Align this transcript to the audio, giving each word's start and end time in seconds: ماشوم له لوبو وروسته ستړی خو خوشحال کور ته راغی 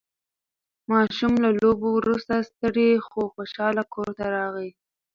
ماشوم 0.91 1.33
له 1.43 1.49
لوبو 1.61 1.89
وروسته 1.99 2.35
ستړی 2.49 2.89
خو 3.07 3.21
خوشحال 3.33 3.75
کور 3.93 4.09
ته 4.17 4.25
راغی 4.35 4.69